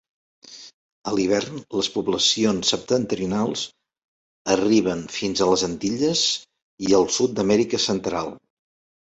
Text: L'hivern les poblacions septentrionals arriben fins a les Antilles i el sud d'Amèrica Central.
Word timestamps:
L'hivern 1.17 1.59
les 1.79 1.89
poblacions 1.97 2.71
septentrionals 2.73 3.67
arriben 4.55 5.05
fins 5.19 5.45
a 5.47 5.51
les 5.51 5.67
Antilles 5.69 6.25
i 6.89 6.99
el 7.03 7.07
sud 7.19 7.37
d'Amèrica 7.39 7.83
Central. 7.87 8.35